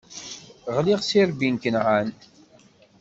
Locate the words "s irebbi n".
1.01-1.55